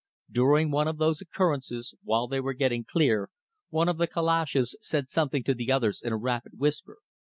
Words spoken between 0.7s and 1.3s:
one of those